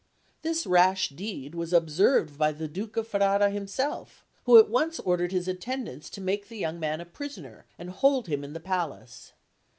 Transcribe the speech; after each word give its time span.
This 0.41 0.65
rash 0.65 1.09
deed 1.09 1.53
was 1.53 1.73
observed 1.73 2.35
by 2.35 2.53
the 2.53 2.67
Duke 2.67 2.97
of 2.97 3.07
Ferrara 3.07 3.51
himself, 3.51 4.25
who 4.45 4.57
at 4.57 4.67
once 4.67 4.99
ordered 4.99 5.31
his 5.31 5.47
attendants 5.47 6.09
to 6.09 6.21
make 6.21 6.47
the 6.49 6.57
young 6.57 6.79
man 6.79 7.01
a 7.01 7.05
prisoner 7.05 7.67
and 7.77 7.91
hold 7.91 8.25
him 8.25 8.43
in 8.43 8.53
the 8.53 8.59
palace. 8.59 9.33